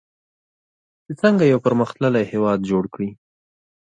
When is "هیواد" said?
2.31-2.59